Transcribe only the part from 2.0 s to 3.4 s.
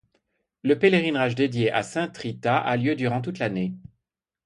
Rita a lieu durant toute